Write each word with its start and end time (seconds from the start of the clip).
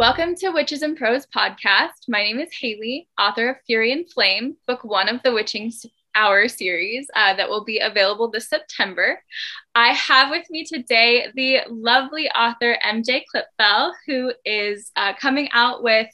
Welcome 0.00 0.34
to 0.36 0.48
Witches 0.48 0.80
and 0.80 0.96
Prose 0.96 1.26
podcast. 1.26 2.08
My 2.08 2.22
name 2.22 2.40
is 2.40 2.48
Haley, 2.58 3.06
author 3.18 3.50
of 3.50 3.56
Fury 3.66 3.92
and 3.92 4.10
Flame, 4.10 4.56
book 4.66 4.82
one 4.82 5.10
of 5.10 5.22
the 5.22 5.30
Witching 5.30 5.70
Hour 6.14 6.48
series 6.48 7.06
uh, 7.14 7.34
that 7.34 7.50
will 7.50 7.66
be 7.66 7.80
available 7.80 8.30
this 8.30 8.48
September. 8.48 9.22
I 9.74 9.88
have 9.88 10.30
with 10.30 10.48
me 10.48 10.64
today 10.64 11.26
the 11.34 11.58
lovely 11.68 12.30
author 12.30 12.78
MJ 12.82 13.24
Klipfel, 13.30 13.92
who 14.06 14.32
is 14.46 14.90
uh, 14.96 15.12
coming 15.20 15.50
out 15.52 15.82
with 15.82 16.08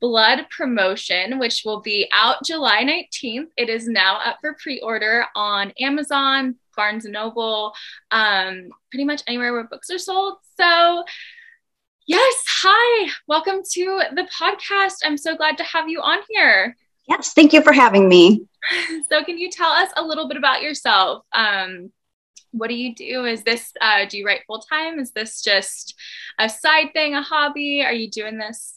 Blood 0.00 0.46
Promotion, 0.56 1.40
which 1.40 1.62
will 1.64 1.80
be 1.80 2.08
out 2.12 2.44
July 2.44 2.84
19th. 2.84 3.48
It 3.56 3.68
is 3.68 3.88
now 3.88 4.20
up 4.24 4.36
for 4.40 4.56
pre 4.62 4.78
order 4.78 5.24
on 5.34 5.72
Amazon, 5.80 6.54
Barnes 6.76 7.04
and 7.04 7.14
Noble, 7.14 7.72
um, 8.12 8.68
pretty 8.92 9.04
much 9.04 9.24
anywhere 9.26 9.52
where 9.52 9.64
books 9.64 9.90
are 9.90 9.98
sold. 9.98 10.36
So, 10.56 11.02
yes, 12.08 12.42
hi, 12.46 13.10
welcome 13.26 13.60
to 13.72 14.00
the 14.14 14.26
podcast. 14.40 14.94
I'm 15.04 15.18
so 15.18 15.36
glad 15.36 15.58
to 15.58 15.64
have 15.64 15.90
you 15.90 16.00
on 16.00 16.18
here. 16.30 16.74
Yes, 17.06 17.34
thank 17.34 17.52
you 17.52 17.62
for 17.62 17.72
having 17.72 18.08
me. 18.08 18.44
So, 19.08 19.24
can 19.24 19.38
you 19.38 19.50
tell 19.50 19.70
us 19.70 19.88
a 19.96 20.02
little 20.02 20.28
bit 20.28 20.36
about 20.36 20.60
yourself? 20.60 21.24
Um, 21.32 21.90
what 22.50 22.68
do 22.68 22.74
you 22.74 22.94
do? 22.94 23.24
Is 23.24 23.42
this, 23.42 23.72
uh, 23.80 24.04
do 24.06 24.18
you 24.18 24.26
write 24.26 24.42
full 24.46 24.58
time? 24.58 24.98
Is 24.98 25.12
this 25.12 25.40
just 25.40 25.94
a 26.38 26.48
side 26.50 26.92
thing, 26.92 27.14
a 27.14 27.22
hobby? 27.22 27.82
Are 27.82 27.92
you 27.92 28.10
doing 28.10 28.36
this? 28.36 28.74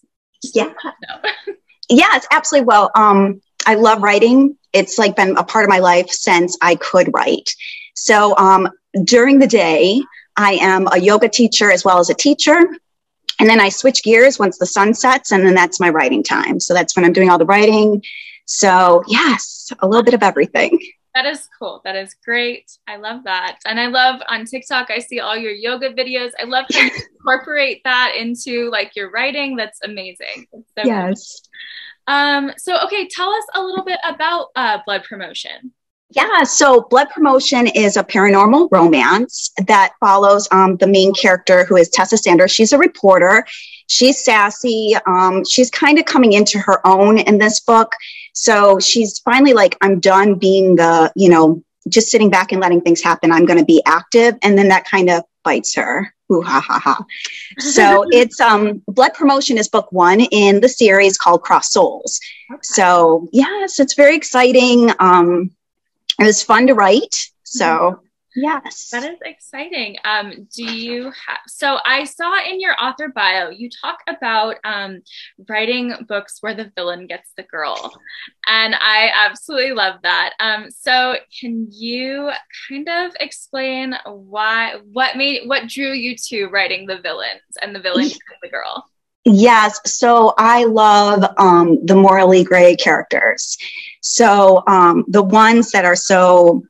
Yeah. 0.53 0.71
No. 0.83 1.53
yes, 1.89 2.25
absolutely. 2.31 2.67
Well, 2.67 2.91
um, 2.95 3.41
I 3.65 3.75
love 3.75 4.01
writing. 4.01 4.57
It's 4.71 4.97
like 4.97 5.15
been 5.15 5.35
a 5.35 5.43
part 5.43 5.65
of 5.65 5.69
my 5.69 5.79
life 5.79 6.09
since 6.09 6.57
I 6.61 6.75
could 6.75 7.09
write. 7.13 7.49
So 7.95 8.37
um, 8.37 8.69
during 9.03 9.39
the 9.39 9.47
day, 9.47 10.01
I 10.37 10.53
am 10.61 10.87
a 10.91 10.99
yoga 10.99 11.27
teacher 11.27 11.71
as 11.71 11.83
well 11.83 11.99
as 11.99 12.09
a 12.09 12.13
teacher. 12.13 12.61
And 13.39 13.49
then 13.49 13.59
I 13.59 13.69
switch 13.69 14.03
gears 14.03 14.39
once 14.39 14.57
the 14.57 14.65
sun 14.65 14.93
sets, 14.93 15.31
and 15.31 15.45
then 15.45 15.53
that's 15.53 15.79
my 15.79 15.89
writing 15.89 16.23
time. 16.23 16.59
So 16.59 16.73
that's 16.73 16.95
when 16.95 17.05
I'm 17.05 17.13
doing 17.13 17.29
all 17.29 17.37
the 17.37 17.45
writing. 17.45 18.03
So, 18.45 19.03
yes, 19.07 19.71
a 19.79 19.87
little 19.87 20.03
bit 20.03 20.13
of 20.13 20.23
everything. 20.23 20.79
That 21.13 21.25
is 21.25 21.47
cool. 21.59 21.81
That 21.83 21.95
is 21.95 22.15
great. 22.23 22.71
I 22.87 22.95
love 22.95 23.25
that. 23.25 23.57
And 23.65 23.79
I 23.79 23.87
love 23.87 24.21
on 24.29 24.45
TikTok, 24.45 24.89
I 24.89 24.99
see 24.99 25.19
all 25.19 25.35
your 25.35 25.51
yoga 25.51 25.93
videos. 25.93 26.31
I 26.39 26.45
love 26.45 26.65
how 26.71 26.81
you 26.83 26.91
incorporate 27.19 27.81
that 27.83 28.13
into 28.17 28.69
like 28.69 28.95
your 28.95 29.11
writing. 29.11 29.57
That's 29.57 29.79
amazing. 29.83 30.47
So 30.53 30.85
yes. 30.85 31.41
Cool. 32.07 32.15
Um, 32.15 32.53
so, 32.57 32.77
okay, 32.85 33.07
tell 33.09 33.29
us 33.29 33.43
a 33.55 33.61
little 33.61 33.83
bit 33.83 33.99
about 34.07 34.47
uh, 34.55 34.79
blood 34.85 35.03
promotion. 35.03 35.73
Yeah, 36.13 36.43
so 36.43 36.87
Blood 36.89 37.09
Promotion 37.09 37.67
is 37.67 37.95
a 37.95 38.03
paranormal 38.03 38.67
romance 38.69 39.51
that 39.65 39.93
follows 40.01 40.47
um, 40.51 40.75
the 40.77 40.87
main 40.87 41.13
character, 41.13 41.63
who 41.63 41.77
is 41.77 41.89
Tessa 41.89 42.17
Sanders. 42.17 42.51
She's 42.51 42.73
a 42.73 42.77
reporter. 42.77 43.45
She's 43.87 44.23
sassy. 44.23 44.95
Um, 45.07 45.45
she's 45.45 45.69
kind 45.69 45.97
of 45.97 46.05
coming 46.05 46.33
into 46.33 46.59
her 46.59 46.85
own 46.85 47.17
in 47.17 47.37
this 47.37 47.61
book. 47.61 47.95
So 48.33 48.77
she's 48.79 49.19
finally 49.19 49.53
like, 49.53 49.77
I'm 49.79 50.01
done 50.01 50.35
being 50.35 50.75
the, 50.75 51.13
you 51.15 51.29
know, 51.29 51.63
just 51.87 52.09
sitting 52.09 52.29
back 52.29 52.51
and 52.51 52.59
letting 52.59 52.81
things 52.81 53.01
happen. 53.01 53.31
I'm 53.31 53.45
going 53.45 53.59
to 53.59 53.65
be 53.65 53.81
active. 53.85 54.35
And 54.41 54.57
then 54.57 54.67
that 54.67 54.85
kind 54.85 55.09
of 55.09 55.23
bites 55.43 55.73
her. 55.75 56.13
Ooh, 56.31 56.41
ha 56.41 56.61
ha 56.61 56.79
ha. 56.79 57.05
So 57.59 58.05
it's 58.11 58.39
um 58.39 58.81
Blood 58.87 59.13
Promotion 59.13 59.57
is 59.57 59.67
book 59.67 59.91
one 59.91 60.21
in 60.21 60.61
the 60.61 60.69
series 60.69 61.17
called 61.17 61.41
Cross 61.41 61.71
Souls. 61.71 62.19
Okay. 62.51 62.59
So 62.61 63.27
yes, 63.33 63.79
it's 63.79 63.95
very 63.95 64.15
exciting. 64.15 64.91
Um 64.99 65.51
it 66.21 66.25
was 66.25 66.43
fun 66.43 66.67
to 66.67 66.73
write. 66.73 67.15
So 67.43 67.65
mm-hmm. 67.65 68.05
yes, 68.35 68.89
that 68.91 69.03
is 69.03 69.19
exciting. 69.25 69.97
Um, 70.05 70.47
do 70.55 70.63
you 70.63 71.05
have? 71.05 71.39
So 71.47 71.79
I 71.83 72.03
saw 72.05 72.39
in 72.47 72.61
your 72.61 72.75
author 72.81 73.09
bio 73.09 73.49
you 73.49 73.69
talk 73.69 73.99
about 74.07 74.57
um, 74.63 75.01
writing 75.49 75.93
books 76.07 76.37
where 76.41 76.53
the 76.53 76.71
villain 76.75 77.07
gets 77.07 77.31
the 77.35 77.43
girl, 77.43 77.93
and 78.47 78.75
I 78.75 79.11
absolutely 79.13 79.73
love 79.73 79.95
that. 80.03 80.33
Um, 80.39 80.69
so 80.69 81.15
can 81.39 81.67
you 81.71 82.31
kind 82.69 82.87
of 82.87 83.11
explain 83.19 83.95
why, 84.05 84.77
what 84.91 85.17
made, 85.17 85.47
what 85.47 85.67
drew 85.67 85.91
you 85.91 86.15
to 86.29 86.47
writing 86.47 86.85
the 86.87 87.01
villains 87.01 87.41
and 87.61 87.75
the 87.75 87.79
villain 87.79 88.09
the 88.41 88.49
girl? 88.49 88.85
Yes. 89.23 89.79
So 89.85 90.33
I 90.37 90.63
love 90.63 91.23
um, 91.37 91.85
the 91.85 91.95
morally 91.95 92.43
gray 92.43 92.75
characters. 92.75 93.57
So 94.01 94.63
um, 94.67 95.05
the 95.07 95.23
ones 95.23 95.71
that 95.71 95.85
are 95.85 95.95
so, 95.95 96.63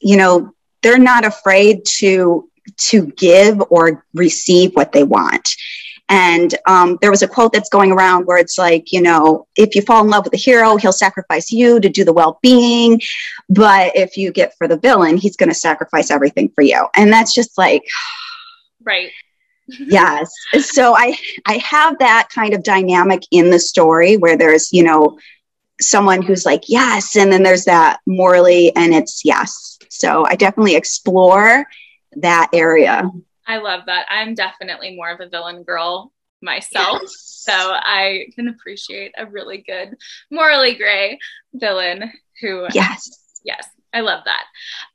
you 0.00 0.16
know, 0.16 0.54
they're 0.82 0.98
not 0.98 1.24
afraid 1.24 1.84
to 1.98 2.48
to 2.76 3.06
give 3.16 3.62
or 3.70 4.04
receive 4.14 4.74
what 4.74 4.92
they 4.92 5.04
want. 5.04 5.54
And 6.08 6.54
um, 6.66 6.98
there 7.00 7.10
was 7.10 7.22
a 7.22 7.28
quote 7.28 7.52
that's 7.52 7.70
going 7.70 7.90
around 7.90 8.24
where 8.24 8.36
it's 8.36 8.58
like, 8.58 8.92
you 8.92 9.00
know, 9.00 9.46
if 9.56 9.74
you 9.74 9.80
fall 9.80 10.04
in 10.04 10.10
love 10.10 10.24
with 10.24 10.34
a 10.34 10.38
hero, 10.38 10.76
he'll 10.76 10.92
sacrifice 10.92 11.50
you 11.50 11.80
to 11.80 11.88
do 11.88 12.04
the 12.04 12.12
well 12.12 12.38
being. 12.42 13.00
But 13.48 13.96
if 13.96 14.16
you 14.16 14.30
get 14.30 14.54
for 14.58 14.68
the 14.68 14.76
villain, 14.76 15.16
he's 15.16 15.36
going 15.36 15.48
to 15.48 15.54
sacrifice 15.54 16.10
everything 16.10 16.50
for 16.54 16.62
you. 16.62 16.86
And 16.94 17.12
that's 17.12 17.34
just 17.34 17.56
like, 17.56 17.84
right 18.84 19.10
yes 19.68 20.30
so 20.60 20.94
i 20.94 21.16
i 21.46 21.56
have 21.56 21.98
that 21.98 22.28
kind 22.32 22.54
of 22.54 22.62
dynamic 22.62 23.22
in 23.30 23.50
the 23.50 23.58
story 23.58 24.16
where 24.16 24.36
there's 24.36 24.72
you 24.72 24.82
know 24.82 25.18
someone 25.80 26.22
who's 26.22 26.46
like 26.46 26.62
yes 26.68 27.16
and 27.16 27.32
then 27.32 27.42
there's 27.42 27.64
that 27.64 27.98
morally 28.06 28.74
and 28.76 28.94
it's 28.94 29.24
yes 29.24 29.78
so 29.88 30.24
i 30.26 30.34
definitely 30.36 30.76
explore 30.76 31.64
that 32.12 32.48
area 32.52 33.10
i 33.46 33.56
love 33.56 33.82
that 33.86 34.06
i'm 34.08 34.34
definitely 34.34 34.94
more 34.94 35.10
of 35.10 35.20
a 35.20 35.28
villain 35.28 35.62
girl 35.62 36.12
myself 36.42 37.00
yes. 37.02 37.12
so 37.18 37.52
i 37.52 38.26
can 38.34 38.48
appreciate 38.48 39.12
a 39.18 39.26
really 39.26 39.58
good 39.66 39.96
morally 40.30 40.74
gray 40.74 41.18
villain 41.54 42.12
who 42.40 42.66
yes 42.72 43.10
yes 43.44 43.66
I 43.94 44.00
love 44.00 44.24
that. 44.24 44.44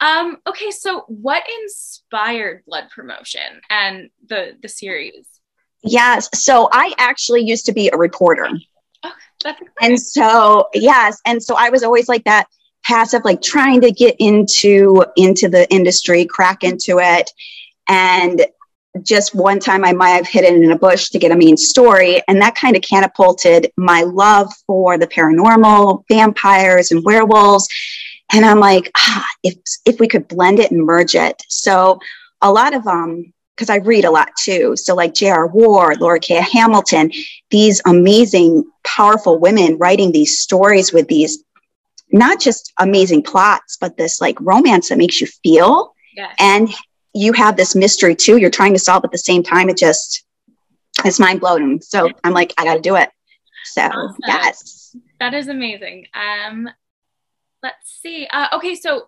Um, 0.02 0.40
okay, 0.46 0.72
so 0.72 1.06
what 1.08 1.42
inspired 1.62 2.66
Blood 2.68 2.90
Promotion 2.94 3.62
and 3.70 4.10
the 4.28 4.58
the 4.62 4.68
series? 4.68 5.26
Yes, 5.84 6.30
so 6.34 6.68
I 6.72 6.94
actually 6.98 7.46
used 7.46 7.66
to 7.68 7.72
be 7.72 7.90
a 7.90 7.98
reporter. 7.98 8.50
Oh, 9.04 9.12
that's 9.44 9.62
and 9.82 10.00
so 10.00 10.70
yes, 10.74 11.20
and 11.26 11.42
so 11.42 11.56
I 11.58 11.70
was 11.70 11.84
always 11.84 12.10
like 12.10 12.24
that 12.26 12.48
passive, 12.84 13.24
like 13.24 13.42
trying 13.42 13.82
to 13.82 13.92
get 13.92 14.16
into 14.20 15.06
into 15.16 15.50
the 15.50 15.70
industry, 15.72 16.26
crack 16.26 16.64
into 16.64 17.00
it, 17.00 17.32
and 17.88 18.46
just 19.04 19.36
one 19.36 19.60
time 19.60 19.86
I 19.86 19.94
might 19.94 20.10
have 20.10 20.28
hidden 20.28 20.64
in 20.64 20.72
a 20.72 20.78
bush 20.78 21.10
to 21.10 21.20
get 21.20 21.32
a 21.32 21.36
mean 21.36 21.58
story. 21.58 22.22
And 22.28 22.42
that 22.42 22.56
kind 22.56 22.76
of 22.76 22.82
catapulted 22.82 23.72
my 23.78 24.02
love 24.02 24.52
for 24.66 24.98
the 24.98 25.08
paranormal, 25.08 26.04
vampires, 26.10 26.92
and 26.92 27.04
werewolves. 27.06 27.68
And 28.32 28.46
I'm 28.46 28.60
like, 28.60 28.92
ah, 28.98 29.28
if 29.44 29.56
if 29.86 30.00
we 30.00 30.08
could 30.08 30.28
blend 30.28 30.60
it 30.60 30.72
and 30.72 30.84
merge 30.84 31.16
it. 31.16 31.42
So 31.48 32.00
a 32.42 32.52
lot 32.52 32.74
of 32.74 32.88
um 32.88 33.34
because 33.60 33.70
I 33.70 33.86
read 33.86 34.06
a 34.06 34.12
lot 34.12 34.30
too. 34.38 34.78
So 34.78 34.96
like 34.96 35.14
J.R. 35.14 35.48
Ward, 35.48 36.00
Laurell 36.00 36.22
K. 36.22 36.36
Hamilton, 36.36 37.12
these 37.50 37.82
amazing, 37.86 38.64
powerful 38.86 39.38
women 39.38 39.78
writing 39.78 40.14
these 40.14 40.40
stories 40.40 40.94
with 40.94 41.10
these 41.10 41.44
not 42.14 42.40
just 42.40 42.72
amazing 42.80 43.22
plots, 43.22 43.76
but 43.76 43.98
this 43.98 44.22
like 44.22 44.40
romance 44.40 44.88
that 44.88 44.98
makes 44.98 45.20
you 45.20 45.28
feel. 45.44 45.94
Yes. 46.16 46.34
And 46.40 46.70
you 47.14 47.34
have 47.34 47.58
this 47.58 47.76
mystery 47.76 48.16
too. 48.16 48.38
You're 48.38 48.50
trying 48.50 48.74
to 48.74 48.80
solve 48.80 49.04
at 49.04 49.12
the 49.12 49.18
same 49.18 49.44
time. 49.44 49.68
It 49.68 49.78
just 49.78 50.26
it's 51.04 51.20
mind 51.20 51.42
blowing. 51.42 51.82
So 51.82 52.10
I'm 52.24 52.34
like, 52.34 52.54
I 52.58 52.64
got 52.64 52.76
to 52.76 52.82
do 52.82 52.96
it. 52.96 53.10
So 53.66 53.82
awesome. 53.82 54.16
yes, 54.26 54.96
that 55.20 55.34
is 55.34 55.50
amazing. 55.50 56.08
Um, 56.14 56.70
let's 57.62 57.92
see. 58.02 58.26
Uh, 58.32 58.48
okay, 58.54 58.76
so 58.76 59.06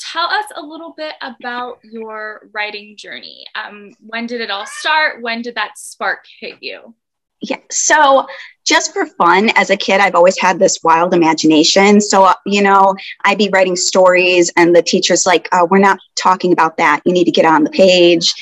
tell 0.00 0.26
us 0.26 0.46
a 0.56 0.62
little 0.62 0.94
bit 0.96 1.14
about 1.20 1.78
your 1.82 2.48
writing 2.52 2.96
journey. 2.96 3.46
Um, 3.54 3.92
when 4.00 4.26
did 4.26 4.40
it 4.40 4.50
all 4.50 4.66
start? 4.66 5.22
When 5.22 5.42
did 5.42 5.54
that 5.54 5.78
spark 5.78 6.24
hit 6.40 6.56
you? 6.60 6.94
Yeah, 7.42 7.56
so 7.70 8.26
just 8.66 8.92
for 8.92 9.06
fun, 9.06 9.50
as 9.54 9.70
a 9.70 9.76
kid, 9.76 10.00
I've 10.00 10.14
always 10.14 10.38
had 10.38 10.58
this 10.58 10.78
wild 10.82 11.14
imagination. 11.14 12.00
So, 12.00 12.24
uh, 12.24 12.34
you 12.44 12.62
know, 12.62 12.94
I'd 13.24 13.38
be 13.38 13.48
writing 13.50 13.76
stories, 13.76 14.52
and 14.56 14.76
the 14.76 14.82
teacher's 14.82 15.24
like, 15.24 15.48
oh, 15.52 15.66
We're 15.70 15.78
not 15.78 15.98
talking 16.16 16.52
about 16.52 16.76
that. 16.76 17.00
You 17.06 17.14
need 17.14 17.24
to 17.24 17.30
get 17.30 17.46
on 17.46 17.64
the 17.64 17.70
page. 17.70 18.34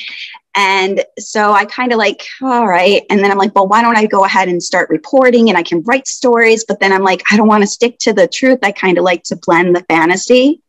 And 0.56 1.04
so 1.20 1.52
I 1.52 1.66
kind 1.66 1.92
of 1.92 1.98
like, 1.98 2.26
all 2.42 2.66
right. 2.66 3.02
And 3.10 3.20
then 3.20 3.30
I'm 3.30 3.38
like, 3.38 3.54
well, 3.54 3.68
why 3.68 3.80
don't 3.80 3.96
I 3.96 4.06
go 4.06 4.24
ahead 4.24 4.48
and 4.48 4.60
start 4.60 4.90
reporting 4.90 5.48
and 5.48 5.56
I 5.56 5.62
can 5.62 5.82
write 5.82 6.08
stories? 6.08 6.64
But 6.66 6.80
then 6.80 6.92
I'm 6.92 7.04
like, 7.04 7.22
I 7.30 7.36
don't 7.36 7.46
want 7.46 7.62
to 7.62 7.68
stick 7.68 7.98
to 8.00 8.12
the 8.12 8.26
truth. 8.26 8.58
I 8.64 8.72
kind 8.72 8.98
of 8.98 9.04
like 9.04 9.22
to 9.24 9.36
blend 9.36 9.76
the 9.76 9.84
fantasy. 9.88 10.60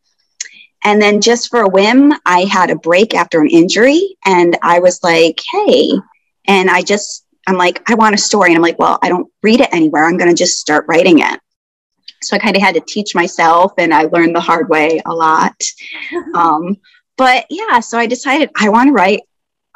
And 0.84 1.00
then 1.00 1.20
just 1.20 1.50
for 1.50 1.60
a 1.60 1.68
whim, 1.68 2.12
I 2.24 2.44
had 2.44 2.70
a 2.70 2.76
break 2.76 3.14
after 3.14 3.40
an 3.40 3.50
injury 3.50 4.16
and 4.24 4.56
I 4.62 4.78
was 4.78 5.02
like, 5.02 5.40
hey, 5.52 5.90
and 6.46 6.70
I 6.70 6.82
just, 6.82 7.26
I'm 7.46 7.56
like, 7.56 7.88
I 7.90 7.94
want 7.94 8.14
a 8.14 8.18
story. 8.18 8.50
And 8.50 8.56
I'm 8.56 8.62
like, 8.62 8.78
well, 8.78 8.98
I 9.02 9.08
don't 9.08 9.30
read 9.42 9.60
it 9.60 9.68
anywhere. 9.72 10.04
I'm 10.04 10.16
going 10.16 10.30
to 10.30 10.36
just 10.36 10.58
start 10.58 10.86
writing 10.88 11.18
it. 11.18 11.40
So 12.22 12.36
I 12.36 12.38
kind 12.38 12.56
of 12.56 12.62
had 12.62 12.74
to 12.74 12.82
teach 12.86 13.14
myself 13.14 13.72
and 13.78 13.94
I 13.94 14.04
learned 14.04 14.34
the 14.34 14.40
hard 14.40 14.68
way 14.68 15.00
a 15.06 15.12
lot. 15.12 15.54
um, 16.34 16.76
but 17.16 17.44
yeah, 17.50 17.80
so 17.80 17.98
I 17.98 18.06
decided 18.06 18.50
I 18.58 18.70
want 18.70 18.88
to 18.88 18.92
write 18.92 19.20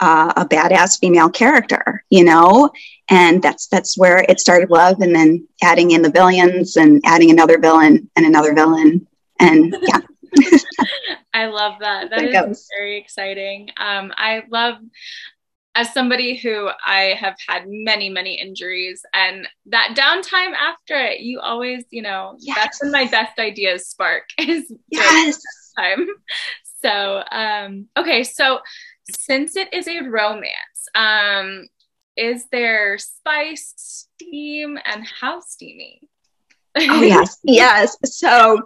uh, 0.00 0.32
a 0.36 0.46
badass 0.46 0.98
female 0.98 1.30
character, 1.30 2.04
you 2.10 2.24
know, 2.24 2.70
and 3.10 3.42
that's 3.42 3.66
that's 3.68 3.96
where 3.96 4.24
it 4.28 4.40
started 4.40 4.70
love, 4.70 5.00
and 5.00 5.14
then 5.14 5.46
adding 5.62 5.92
in 5.92 6.02
the 6.02 6.10
villains 6.10 6.76
and 6.76 7.00
adding 7.04 7.30
another 7.30 7.58
villain 7.58 8.10
and 8.16 8.26
another 8.26 8.54
villain, 8.54 9.06
and 9.40 9.76
yeah. 9.82 10.00
I 11.34 11.46
love 11.46 11.80
that. 11.80 12.10
That 12.10 12.22
is 12.24 12.32
goes. 12.32 12.68
very 12.76 12.98
exciting. 12.98 13.70
Um, 13.76 14.12
I 14.16 14.42
love 14.50 14.76
as 15.74 15.92
somebody 15.92 16.36
who 16.36 16.70
I 16.86 17.16
have 17.18 17.36
had 17.48 17.64
many, 17.66 18.08
many 18.08 18.40
injuries 18.40 19.04
and 19.12 19.48
that 19.66 19.94
downtime 19.96 20.52
after 20.52 20.96
it, 20.96 21.20
you 21.20 21.40
always, 21.40 21.84
you 21.90 22.02
know, 22.02 22.36
yes. 22.38 22.56
that's 22.56 22.82
when 22.82 22.92
my 22.92 23.06
best 23.06 23.38
ideas 23.38 23.88
spark 23.88 24.24
is 24.38 24.72
yes. 24.90 25.40
time. 25.76 26.06
So, 26.82 27.24
um, 27.32 27.88
okay. 27.96 28.22
So 28.22 28.60
since 29.10 29.56
it 29.56 29.72
is 29.72 29.88
a 29.88 30.02
romance, 30.02 30.88
um, 30.94 31.66
is 32.16 32.44
there 32.52 32.98
spice, 32.98 33.72
steam, 33.76 34.78
and 34.84 35.04
how 35.20 35.40
steamy? 35.40 36.02
oh, 36.76 37.02
yes. 37.02 37.38
Yes. 37.44 37.96
So 38.04 38.60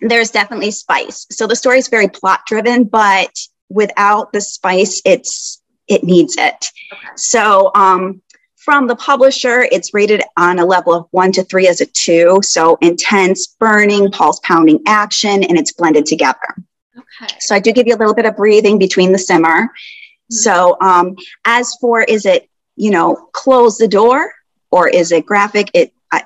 there's 0.00 0.30
definitely 0.30 0.70
spice. 0.70 1.26
So 1.30 1.46
the 1.46 1.56
story 1.56 1.78
is 1.78 1.88
very 1.88 2.08
plot 2.08 2.40
driven, 2.46 2.84
but 2.84 3.32
without 3.68 4.32
the 4.32 4.40
spice, 4.40 5.02
it's 5.04 5.62
it 5.88 6.04
needs 6.04 6.36
it. 6.36 6.66
Okay. 6.92 7.08
So 7.16 7.70
um, 7.74 8.22
from 8.56 8.86
the 8.86 8.96
publisher, 8.96 9.62
it's 9.72 9.94
rated 9.94 10.22
on 10.36 10.58
a 10.58 10.66
level 10.66 10.92
of 10.92 11.06
one 11.10 11.32
to 11.32 11.42
three 11.42 11.66
as 11.68 11.80
a 11.80 11.86
two. 11.86 12.40
So 12.42 12.76
intense, 12.80 13.46
burning, 13.46 14.10
pulse 14.10 14.40
pounding 14.42 14.82
action, 14.86 15.42
and 15.42 15.58
it's 15.58 15.72
blended 15.72 16.06
together. 16.06 16.54
Okay. 16.96 17.34
So 17.40 17.54
I 17.54 17.60
do 17.60 17.72
give 17.72 17.86
you 17.86 17.94
a 17.94 17.96
little 17.96 18.14
bit 18.14 18.26
of 18.26 18.36
breathing 18.36 18.78
between 18.78 19.12
the 19.12 19.18
simmer. 19.18 19.48
Mm-hmm. 19.48 20.34
So 20.34 20.76
um, 20.80 21.16
as 21.44 21.74
for 21.80 22.02
is 22.02 22.26
it 22.26 22.48
you 22.76 22.90
know 22.90 23.28
close 23.32 23.78
the 23.78 23.88
door 23.88 24.32
or 24.70 24.88
is 24.88 25.12
it 25.12 25.24
graphic? 25.24 25.70
It 25.72 25.92
I, 26.12 26.24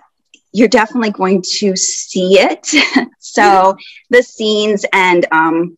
you're 0.52 0.68
definitely 0.68 1.10
going 1.10 1.42
to 1.58 1.76
see 1.76 2.38
it. 2.40 2.74
so 3.32 3.76
the 4.10 4.22
scenes 4.22 4.84
and 4.92 5.26
um, 5.32 5.76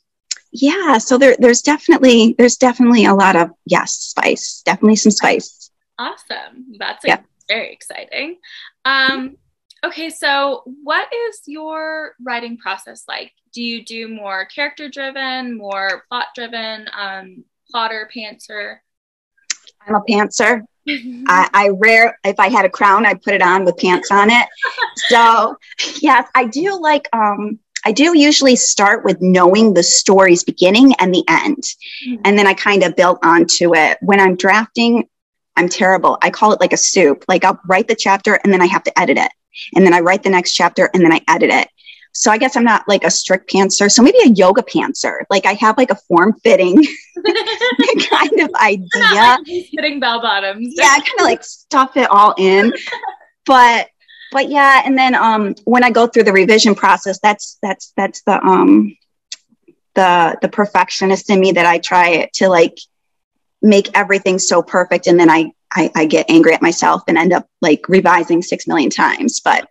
yeah, 0.52 0.98
so 0.98 1.18
there, 1.18 1.36
there's 1.38 1.62
definitely 1.62 2.34
there's 2.38 2.56
definitely 2.56 3.04
a 3.04 3.14
lot 3.14 3.36
of 3.36 3.50
yes 3.66 3.92
spice, 3.92 4.62
definitely 4.64 4.96
some 4.96 5.12
spice. 5.12 5.70
Awesome, 5.98 6.74
that's 6.78 7.04
like, 7.04 7.22
very 7.48 7.72
exciting. 7.72 8.38
Um, 8.84 9.36
okay, 9.84 10.10
so 10.10 10.62
what 10.82 11.08
is 11.12 11.42
your 11.46 12.14
writing 12.24 12.56
process 12.56 13.04
like? 13.08 13.32
Do 13.52 13.62
you 13.62 13.84
do 13.84 14.08
more 14.08 14.46
character 14.46 14.88
driven, 14.88 15.56
more 15.56 16.04
plot 16.08 16.28
driven, 16.34 16.88
um, 16.96 17.44
plotter, 17.70 18.10
pantser? 18.14 18.78
I'm 19.86 19.94
a 19.94 20.00
pantser. 20.08 20.62
I, 20.86 21.48
I 21.52 21.68
rare 21.68 22.18
if 22.24 22.38
I 22.38 22.48
had 22.48 22.64
a 22.64 22.70
crown, 22.70 23.06
I'd 23.06 23.22
put 23.22 23.34
it 23.34 23.42
on 23.42 23.64
with 23.64 23.76
pants 23.78 24.10
on 24.10 24.30
it. 24.30 24.46
So 25.08 25.56
yes, 26.00 26.28
I 26.34 26.46
do 26.46 26.80
like 26.80 27.08
um 27.12 27.58
I 27.86 27.92
do 27.92 28.16
usually 28.16 28.56
start 28.56 29.04
with 29.04 29.20
knowing 29.20 29.74
the 29.74 29.82
story's 29.82 30.42
beginning 30.42 30.94
and 31.00 31.14
the 31.14 31.24
end. 31.28 31.62
Mm-hmm. 32.06 32.22
And 32.24 32.38
then 32.38 32.46
I 32.46 32.54
kind 32.54 32.82
of 32.82 32.96
build 32.96 33.18
onto 33.22 33.74
it. 33.74 33.98
When 34.00 34.20
I'm 34.20 34.36
drafting, 34.36 35.08
I'm 35.56 35.68
terrible. 35.68 36.18
I 36.22 36.30
call 36.30 36.52
it 36.52 36.60
like 36.60 36.72
a 36.72 36.78
soup. 36.78 37.24
Like 37.28 37.44
I'll 37.44 37.60
write 37.66 37.88
the 37.88 37.94
chapter 37.94 38.40
and 38.42 38.52
then 38.52 38.62
I 38.62 38.66
have 38.66 38.84
to 38.84 38.98
edit 38.98 39.18
it. 39.18 39.30
And 39.74 39.84
then 39.84 39.92
I 39.92 40.00
write 40.00 40.22
the 40.22 40.30
next 40.30 40.54
chapter 40.54 40.90
and 40.94 41.04
then 41.04 41.12
I 41.12 41.20
edit 41.28 41.50
it. 41.50 41.68
So 42.14 42.30
I 42.30 42.38
guess 42.38 42.56
I'm 42.56 42.64
not 42.64 42.86
like 42.86 43.04
a 43.04 43.10
strict 43.10 43.50
pantser. 43.52 43.90
So 43.90 44.02
maybe 44.02 44.18
a 44.24 44.28
yoga 44.28 44.62
pantser. 44.62 45.24
Like 45.30 45.46
I 45.46 45.54
have 45.54 45.76
like 45.76 45.90
a 45.90 45.96
form 45.96 46.32
fitting 46.44 46.76
kind 48.08 48.40
of 48.40 48.50
idea. 48.54 49.38
fitting 49.74 49.98
bell 49.98 50.20
bottoms. 50.22 50.74
yeah, 50.76 50.90
I 50.90 51.00
kind 51.00 51.20
of 51.20 51.24
like 51.24 51.42
stuff 51.42 51.96
it 51.96 52.08
all 52.10 52.34
in. 52.38 52.72
But 53.46 53.88
but 54.32 54.48
yeah, 54.48 54.82
and 54.84 54.96
then 54.96 55.14
um, 55.14 55.54
when 55.64 55.84
I 55.84 55.90
go 55.90 56.06
through 56.06 56.24
the 56.24 56.32
revision 56.32 56.74
process, 56.74 57.18
that's 57.20 57.58
that's 57.62 57.92
that's 57.96 58.22
the 58.22 58.40
um, 58.44 58.96
the 59.94 60.36
the 60.40 60.48
perfectionist 60.48 61.30
in 61.30 61.40
me 61.40 61.52
that 61.52 61.66
I 61.66 61.78
try 61.78 62.28
to 62.34 62.48
like 62.48 62.78
make 63.62 63.88
everything 63.94 64.38
so 64.38 64.62
perfect, 64.62 65.06
and 65.06 65.18
then 65.18 65.30
I, 65.30 65.52
I 65.72 65.90
I 65.94 66.06
get 66.06 66.28
angry 66.28 66.54
at 66.54 66.62
myself 66.62 67.02
and 67.06 67.16
end 67.16 67.32
up 67.32 67.48
like 67.60 67.88
revising 67.88 68.42
six 68.42 68.66
million 68.66 68.90
times. 68.90 69.40
But 69.40 69.68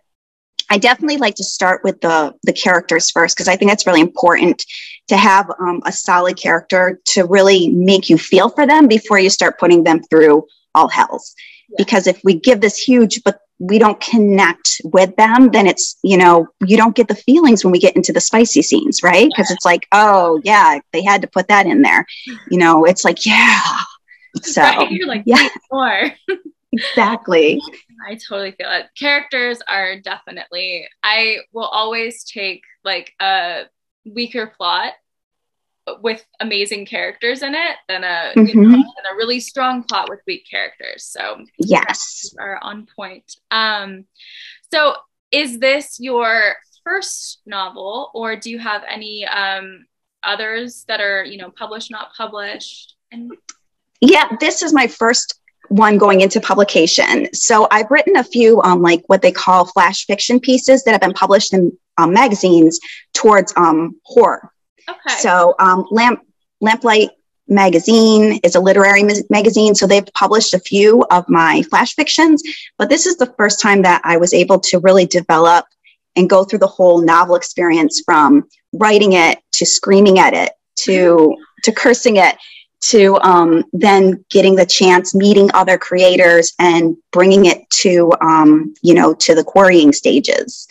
I 0.74 0.78
definitely 0.78 1.18
like 1.18 1.36
to 1.36 1.44
start 1.44 1.82
with 1.84 2.00
the 2.00 2.34
the 2.42 2.52
characters 2.52 3.08
first 3.08 3.36
because 3.36 3.46
I 3.46 3.54
think 3.54 3.70
that's 3.70 3.86
really 3.86 4.00
important 4.00 4.64
to 5.06 5.16
have 5.16 5.48
um, 5.60 5.80
a 5.86 5.92
solid 5.92 6.36
character 6.36 7.00
to 7.12 7.26
really 7.26 7.68
make 7.68 8.10
you 8.10 8.18
feel 8.18 8.48
for 8.48 8.66
them 8.66 8.88
before 8.88 9.20
you 9.20 9.30
start 9.30 9.60
putting 9.60 9.84
them 9.84 10.02
through 10.02 10.44
all 10.74 10.88
hells. 10.88 11.32
Yeah. 11.68 11.76
Because 11.78 12.08
if 12.08 12.20
we 12.24 12.34
give 12.40 12.60
this 12.60 12.76
huge 12.76 13.22
but 13.22 13.38
we 13.60 13.78
don't 13.78 14.00
connect 14.00 14.80
with 14.82 15.14
them, 15.14 15.52
then 15.52 15.68
it's, 15.68 15.96
you 16.02 16.16
know, 16.16 16.48
you 16.66 16.76
don't 16.76 16.96
get 16.96 17.06
the 17.06 17.14
feelings 17.14 17.64
when 17.64 17.70
we 17.70 17.78
get 17.78 17.94
into 17.94 18.12
the 18.12 18.20
spicy 18.20 18.60
scenes, 18.60 19.00
right? 19.00 19.28
Because 19.28 19.52
it's 19.52 19.64
like, 19.64 19.86
oh, 19.92 20.40
yeah, 20.42 20.80
they 20.92 21.04
had 21.04 21.20
to 21.22 21.28
put 21.28 21.46
that 21.48 21.66
in 21.66 21.82
there. 21.82 22.04
You 22.50 22.58
know, 22.58 22.84
it's 22.84 23.04
like, 23.04 23.24
yeah. 23.24 23.60
So, 24.42 24.60
right? 24.60 24.90
you're 24.90 25.06
like, 25.06 25.22
yeah, 25.24 25.48
more. 25.70 26.10
exactly. 26.72 27.60
I 28.06 28.14
totally 28.14 28.52
feel 28.52 28.70
it. 28.70 28.86
Characters 28.98 29.60
are 29.68 30.00
definitely, 30.00 30.88
I 31.02 31.38
will 31.52 31.66
always 31.66 32.24
take 32.24 32.62
like 32.84 33.12
a 33.20 33.64
weaker 34.04 34.46
plot 34.46 34.92
with 36.00 36.24
amazing 36.40 36.86
characters 36.86 37.42
in 37.42 37.54
it 37.54 37.76
than 37.88 38.04
a 38.04 38.32
mm-hmm. 38.36 38.46
you 38.46 38.54
know, 38.54 38.76
than 38.76 39.12
a 39.12 39.16
really 39.16 39.40
strong 39.40 39.82
plot 39.82 40.08
with 40.08 40.20
weak 40.26 40.46
characters. 40.50 41.04
So 41.04 41.44
yes, 41.58 42.34
are 42.38 42.58
on 42.62 42.86
point. 42.96 43.36
Um, 43.50 44.06
so 44.72 44.94
is 45.30 45.58
this 45.58 45.98
your 46.00 46.56
first 46.84 47.42
novel, 47.46 48.10
or 48.14 48.36
do 48.36 48.50
you 48.50 48.58
have 48.58 48.82
any 48.88 49.26
um, 49.26 49.86
others 50.22 50.84
that 50.88 51.00
are 51.00 51.24
you 51.24 51.38
know 51.38 51.50
published, 51.50 51.90
not 51.90 52.14
published? 52.16 52.94
And 53.12 53.32
yeah, 54.00 54.36
this 54.40 54.62
is 54.62 54.72
my 54.72 54.86
first 54.86 55.38
one 55.68 55.98
going 55.98 56.20
into 56.20 56.40
publication. 56.40 57.32
So 57.32 57.66
I've 57.70 57.90
written 57.90 58.16
a 58.16 58.24
few 58.24 58.60
on 58.62 58.72
um, 58.72 58.82
like 58.82 59.02
what 59.06 59.22
they 59.22 59.32
call 59.32 59.64
flash 59.64 60.06
fiction 60.06 60.40
pieces 60.40 60.84
that 60.84 60.92
have 60.92 61.00
been 61.00 61.12
published 61.14 61.52
in 61.52 61.76
um, 61.96 62.12
magazines 62.12 62.80
towards 63.12 63.52
um, 63.56 64.00
horror 64.04 64.50
Okay. 64.88 65.16
So 65.18 65.54
um, 65.58 65.86
Lamp 65.90 66.20
Lamplight 66.62 67.10
magazine 67.46 68.40
is 68.42 68.54
a 68.54 68.60
literary 68.60 69.02
ma- 69.02 69.12
magazine 69.28 69.74
so 69.74 69.86
they've 69.86 70.06
published 70.14 70.54
a 70.54 70.58
few 70.58 71.04
of 71.10 71.28
my 71.28 71.60
flash 71.68 71.94
fictions 71.94 72.42
but 72.78 72.88
this 72.88 73.04
is 73.04 73.18
the 73.18 73.34
first 73.36 73.60
time 73.60 73.82
that 73.82 74.00
i 74.02 74.16
was 74.16 74.32
able 74.32 74.58
to 74.58 74.78
really 74.78 75.04
develop 75.04 75.66
and 76.16 76.30
go 76.30 76.42
through 76.42 76.58
the 76.58 76.66
whole 76.66 77.02
novel 77.02 77.34
experience 77.34 78.00
from 78.02 78.48
writing 78.72 79.12
it 79.12 79.40
to 79.52 79.66
screaming 79.66 80.18
at 80.18 80.32
it 80.32 80.52
to 80.74 81.36
to 81.62 81.70
cursing 81.70 82.16
it 82.16 82.34
to 82.88 83.16
um, 83.22 83.64
then 83.72 84.24
getting 84.30 84.56
the 84.56 84.66
chance 84.66 85.14
meeting 85.14 85.50
other 85.54 85.78
creators 85.78 86.52
and 86.58 86.96
bringing 87.12 87.46
it 87.46 87.68
to 87.70 88.12
um, 88.20 88.74
you 88.82 88.94
know 88.94 89.14
to 89.14 89.34
the 89.34 89.44
querying 89.44 89.92
stages 89.92 90.66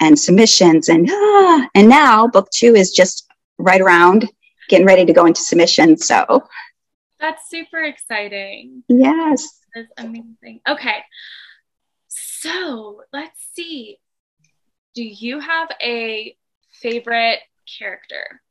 and 0.00 0.18
submissions 0.18 0.88
and 0.88 1.08
ah, 1.10 1.68
and 1.74 1.88
now 1.88 2.26
book 2.26 2.48
two 2.50 2.74
is 2.74 2.90
just 2.90 3.26
right 3.58 3.80
around 3.80 4.30
getting 4.68 4.86
ready 4.86 5.04
to 5.04 5.12
go 5.12 5.26
into 5.26 5.40
submission. 5.40 5.96
So 5.96 6.42
that's 7.18 7.48
super 7.48 7.82
exciting. 7.82 8.82
Yes. 8.88 9.60
That's 9.74 9.92
amazing. 9.98 10.60
Okay. 10.68 11.04
So 12.08 13.02
let's 13.12 13.40
see. 13.54 13.98
Do 14.94 15.02
you 15.02 15.40
have 15.40 15.68
a 15.82 16.36
favorite 16.80 17.40
character 17.78 18.42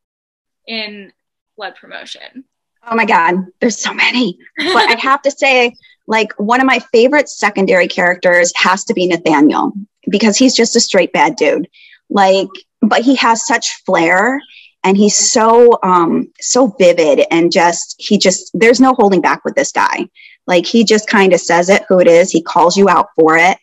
in 0.67 1.11
blood 1.57 1.75
promotion? 1.79 2.45
Oh 2.87 2.95
my 2.95 3.05
God, 3.05 3.35
there's 3.59 3.81
so 3.81 3.93
many. 3.93 4.37
But 4.57 4.89
I 4.89 4.99
have 4.99 5.21
to 5.23 5.31
say, 5.31 5.75
like, 6.07 6.31
one 6.37 6.61
of 6.61 6.67
my 6.67 6.79
favorite 6.91 7.29
secondary 7.29 7.87
characters 7.87 8.51
has 8.55 8.83
to 8.85 8.93
be 8.93 9.07
Nathaniel 9.07 9.73
because 10.09 10.37
he's 10.37 10.55
just 10.55 10.75
a 10.75 10.79
straight 10.79 11.11
bad 11.11 11.35
dude. 11.35 11.67
Like, 12.09 12.49
but 12.81 13.01
he 13.01 13.15
has 13.15 13.45
such 13.45 13.83
flair 13.85 14.39
and 14.85 14.95
he's 14.95 15.17
so 15.17 15.77
um 15.83 16.31
so 16.39 16.67
vivid 16.79 17.25
and 17.31 17.51
just 17.51 17.95
he 17.97 18.17
just 18.17 18.51
there's 18.53 18.79
no 18.79 18.93
holding 18.93 19.19
back 19.19 19.43
with 19.43 19.55
this 19.55 19.71
guy 19.71 20.07
like 20.47 20.65
he 20.65 20.83
just 20.85 21.09
kind 21.09 21.33
of 21.33 21.41
says 21.41 21.69
it 21.69 21.83
who 21.89 21.99
it 21.99 22.07
is 22.07 22.31
he 22.31 22.41
calls 22.41 22.77
you 22.77 22.87
out 22.87 23.07
for 23.19 23.35
it 23.35 23.57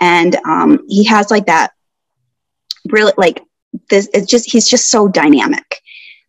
and 0.00 0.36
um 0.44 0.84
he 0.88 1.04
has 1.04 1.30
like 1.30 1.46
that 1.46 1.72
really 2.90 3.12
like 3.16 3.40
this 3.88 4.08
it's 4.12 4.26
just 4.26 4.50
he's 4.50 4.68
just 4.68 4.90
so 4.90 5.08
dynamic 5.08 5.80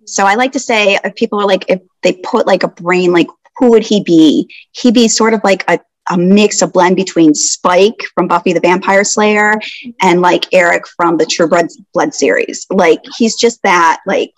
so 0.05 0.25
i 0.25 0.35
like 0.35 0.51
to 0.51 0.59
say 0.59 0.97
if 1.03 1.15
people 1.15 1.39
are 1.39 1.47
like 1.47 1.65
if 1.69 1.81
they 2.01 2.13
put 2.13 2.47
like 2.47 2.63
a 2.63 2.67
brain 2.67 3.11
like 3.11 3.27
who 3.57 3.69
would 3.69 3.83
he 3.83 4.03
be 4.03 4.49
he'd 4.71 4.93
be 4.93 5.07
sort 5.07 5.33
of 5.33 5.41
like 5.43 5.63
a 5.69 5.79
a 6.11 6.17
mix, 6.17 6.61
a 6.61 6.67
blend 6.67 6.95
between 6.95 7.33
Spike 7.33 8.03
from 8.13 8.27
Buffy 8.27 8.53
the 8.53 8.59
Vampire 8.59 9.03
Slayer 9.03 9.59
and 10.01 10.21
like 10.21 10.45
Eric 10.53 10.83
from 10.87 11.17
the 11.17 11.25
True 11.25 11.47
Blood, 11.47 11.67
Blood 11.93 12.13
series. 12.13 12.65
Like 12.69 13.01
he's 13.17 13.35
just 13.35 13.61
that, 13.63 14.01
like, 14.05 14.31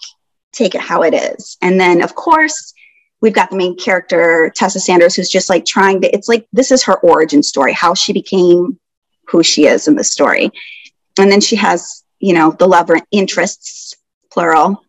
take 0.54 0.76
it 0.76 0.82
how 0.82 1.04
it 1.04 1.14
is. 1.14 1.58
And 1.62 1.80
then, 1.80 2.02
of 2.02 2.16
course, 2.16 2.74
we've 3.22 3.34
got 3.34 3.50
the 3.50 3.58
main 3.58 3.76
character, 3.78 4.52
Tessa 4.56 4.80
Sanders, 4.80 5.16
who's 5.16 5.30
just 5.30 5.50
like 5.50 5.66
trying 5.66 6.02
to, 6.02 6.16
it's 6.16 6.30
like 6.30 6.48
this 6.54 6.72
is 6.72 6.84
her 6.84 7.00
origin 7.00 7.44
story, 7.44 7.74
how 7.74 7.94
she 7.94 8.14
became 8.14 8.80
who 9.28 9.44
she 9.44 9.66
is 9.66 9.88
in 9.88 9.96
the 9.96 10.04
story. 10.04 10.52
And 11.20 11.32
then 11.32 11.42
she 11.42 11.56
has, 11.58 12.04
you 12.20 12.34
know, 12.34 12.52
the 12.52 12.68
lover 12.68 13.00
interests, 13.12 13.96
plural, 14.32 14.84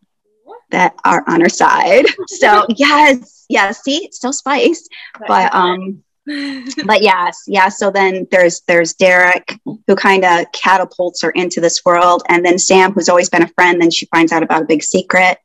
that 0.71 0.95
are 1.05 1.25
on 1.27 1.41
her 1.41 1.49
side. 1.49 2.07
So 2.29 2.67
yes, 2.69 3.47
yes, 3.49 3.83
see, 3.83 4.09
still 4.13 4.33
spice. 4.33 4.87
But 5.27 5.55
um 5.55 6.03
but 6.85 7.01
yes, 7.03 7.45
yeah. 7.47 7.69
So 7.69 7.91
then 7.91 8.27
there's 8.31 8.61
there's 8.63 8.93
Derek 8.95 9.59
who 9.65 9.97
kind 9.97 10.25
of 10.25 10.47
catapults 10.53 11.23
her 11.23 11.31
into 11.31 11.61
this 11.61 11.85
world, 11.85 12.23
and 12.29 12.45
then 12.45 12.59
Sam, 12.59 12.93
who's 12.93 13.09
always 13.09 13.31
been 13.31 13.43
a 13.43 13.49
friend, 13.49 13.81
then 13.81 13.91
she 13.91 14.07
finds 14.07 14.31
out 14.31 14.43
about 14.43 14.63
a 14.63 14.67
big 14.67 14.83
secret. 14.83 15.39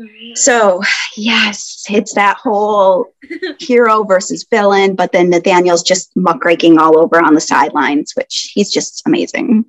Mm-hmm. 0.00 0.34
So 0.34 0.82
yes, 1.16 1.84
it's 1.90 2.14
that 2.14 2.38
whole 2.38 3.12
hero 3.58 4.04
versus 4.04 4.46
villain, 4.50 4.94
but 4.94 5.12
then 5.12 5.30
Nathaniel's 5.30 5.82
just 5.82 6.10
muckraking 6.16 6.78
all 6.78 6.98
over 6.98 7.20
on 7.20 7.34
the 7.34 7.40
sidelines, 7.40 8.12
which 8.14 8.52
he's 8.54 8.70
just 8.70 9.02
amazing. 9.06 9.66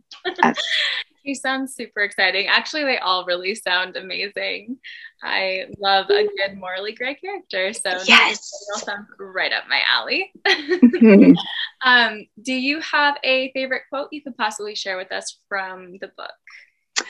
He 1.28 1.36
sounds 1.36 1.76
super 1.76 2.00
exciting. 2.04 2.48
Actually, 2.48 2.86
they 2.86 2.98
all 3.00 3.26
really 3.26 3.54
sound 3.54 3.98
amazing. 3.98 4.78
I 5.22 5.66
love 5.78 6.10
a 6.10 6.24
good 6.24 6.58
morally 6.58 6.94
gray 6.94 7.16
character. 7.16 7.74
So 7.74 8.00
yes, 8.06 8.50
all 8.74 8.80
sounds 8.80 9.08
right 9.20 9.52
up 9.52 9.66
my 9.70 9.82
alley. 9.86 10.32
mm-hmm. 10.48 11.34
um, 11.86 12.26
do 12.42 12.54
you 12.54 12.80
have 12.80 13.18
a 13.26 13.52
favorite 13.52 13.84
quote 13.90 14.08
you 14.14 14.22
could 14.22 14.38
possibly 14.38 14.74
share 14.74 14.96
with 14.96 15.12
us 15.12 15.38
from 15.50 15.98
the 16.00 16.08
book? 16.16 17.06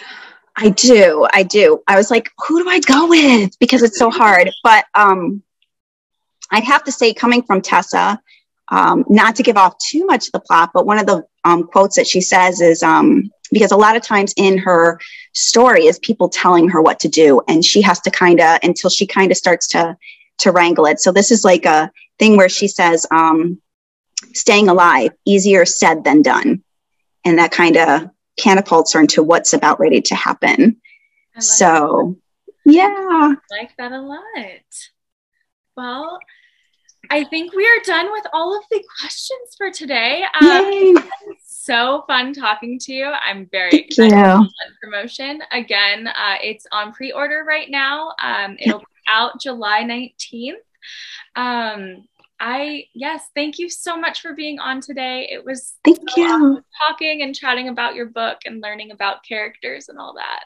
I 0.55 0.69
do. 0.69 1.27
I 1.31 1.43
do. 1.43 1.83
I 1.88 1.95
was 1.95 2.09
like, 2.09 2.31
who 2.47 2.63
do 2.63 2.67
I 2.67 2.79
go 2.79 3.07
with? 3.09 3.51
Because 3.59 3.83
it's 3.83 4.00
so 4.00 4.09
hard. 4.09 4.50
But 4.63 4.86
um, 4.95 5.43
I'd 6.50 6.63
have 6.63 6.83
to 6.86 6.91
say, 6.91 7.13
coming 7.13 7.43
from 7.43 7.62
Tessa, 7.62 8.19
um, 8.69 9.05
not 9.07 9.36
to 9.36 9.43
give 9.43 9.57
off 9.57 9.75
too 9.77 10.07
much 10.07 10.25
of 10.27 10.31
the 10.31 10.39
plot, 10.39 10.71
but 10.74 10.88
one 10.88 10.97
of 10.97 11.05
the 11.05 11.24
um, 11.43 11.67
quotes 11.67 11.95
that 11.95 12.07
she 12.07 12.21
says 12.21 12.59
is 12.59 12.83
um, 12.83 13.31
because 13.51 13.72
a 13.72 13.77
lot 13.77 13.96
of 13.96 14.01
times 14.01 14.34
in 14.38 14.58
her 14.58 15.00
story 15.34 15.86
is 15.86 16.00
people 16.00 16.30
telling 16.30 16.70
her 16.70 16.82
what 16.82 17.00
to 17.01 17.08
do, 17.08 17.42
and 17.48 17.63
she 17.63 17.82
has 17.82 18.00
to 18.01 18.12
kind 18.12 18.39
of 18.39 18.60
until 18.63 18.89
she 18.89 19.08
kind 19.08 19.32
of 19.32 19.38
starts 19.38 19.68
to 19.70 19.98
to 20.39 20.51
wrangle 20.51 20.86
it. 20.86 21.00
So 21.00 21.12
this 21.12 21.32
is 21.32 21.44
like 21.44 21.66
a 21.66 21.92
thing 22.20 22.38
where 22.38 22.50
she 22.50 22.68
says, 22.68 23.06
um, 23.12 23.62
"Staying 24.34 24.70
alive 24.70 25.12
easier 25.25 25.66
said 25.66 26.04
than 26.04 26.22
done," 26.22 26.63
and 27.25 27.39
that 27.39 27.51
kind 27.51 27.77
of 27.77 28.10
catapults 28.38 28.94
her 28.94 29.01
into 29.01 29.24
what's 29.24 29.54
about 29.54 29.80
ready 29.80 30.01
to 30.01 30.16
happen. 30.16 30.82
Like 31.36 31.44
so, 31.44 32.18
that. 32.66 32.74
yeah, 32.74 32.96
I 32.96 33.36
like 33.51 33.75
that 33.77 33.92
a 33.92 34.01
lot. 34.01 34.22
Well, 35.75 36.20
I 37.10 37.24
think 37.24 37.54
we 37.54 37.66
are 37.66 37.82
done 37.84 38.12
with 38.12 38.25
all 38.34 38.58
of 38.58 38.63
the 38.70 38.84
questions 39.00 39.56
for 39.58 39.72
today. 39.72 40.24
Um, 40.42 40.98
so 41.67 42.05
fun 42.07 42.33
talking 42.33 42.79
to 42.79 42.93
you. 42.93 43.05
I'm 43.05 43.47
very 43.51 43.71
Thank 43.71 43.86
excited 43.88 44.15
you. 44.15 44.50
promotion. 44.81 45.41
Again, 45.51 46.07
uh, 46.07 46.38
it's 46.41 46.65
on 46.71 46.93
pre-order 46.93 47.43
right 47.45 47.69
now. 47.69 48.13
Um, 48.24 48.55
it'll 48.59 48.79
be 48.79 48.86
out 49.07 49.41
July 49.41 49.83
19th. 49.83 50.53
Um, 51.36 52.07
I 52.39 52.86
yes, 52.93 53.25
thank 53.36 53.59
you 53.59 53.69
so 53.69 53.97
much 53.97 54.21
for 54.21 54.33
being 54.33 54.59
on 54.59 54.79
today. 54.79 55.27
It 55.29 55.43
was 55.43 55.74
thank 55.83 55.97
so 56.09 56.21
you 56.21 56.27
awesome 56.27 56.63
talking 56.88 57.21
and 57.24 57.36
chatting 57.36 57.67
about 57.67 57.95
your 57.95 58.05
book 58.05 58.38
and 58.45 58.62
learning 58.62 58.91
about 58.91 59.24
characters 59.24 59.89
and 59.89 59.97
all 60.00 60.13
that. 60.13 60.43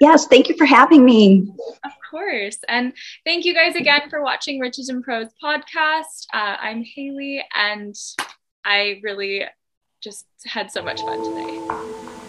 Yes, 0.00 0.26
thank 0.26 0.48
you 0.48 0.56
for 0.56 0.64
having 0.64 1.04
me. 1.04 1.46
Of 1.84 1.92
course. 2.10 2.58
And 2.68 2.94
thank 3.24 3.44
you 3.44 3.54
guys 3.54 3.76
again 3.76 4.10
for 4.10 4.22
watching 4.22 4.58
Witches 4.58 4.88
and 4.88 5.04
Prose 5.04 5.28
podcast. 5.42 6.26
Uh, 6.32 6.56
I'm 6.60 6.82
Haley, 6.82 7.44
and 7.54 7.94
I 8.64 9.00
really 9.02 9.44
just 10.04 10.26
had 10.44 10.70
so 10.70 10.82
much 10.82 11.00
fun 11.00 11.18
today. 11.24 12.23